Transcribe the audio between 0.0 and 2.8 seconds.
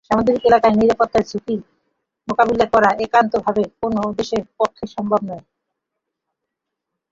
সামুদ্রিক এলাকার নিরাপত্তার ঝুঁকি মোকাবিলা